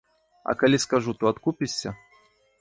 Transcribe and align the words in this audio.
А 0.53 0.55
калі 0.63 0.79
скажу, 0.85 1.15
то 1.19 1.29
адкупішся? 1.33 1.95